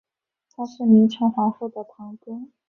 [0.51, 2.47] 他是明成皇后的堂哥。